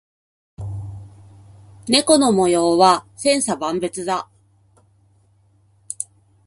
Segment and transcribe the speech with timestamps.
[1.87, 4.27] 猫の模様は千差万別だ。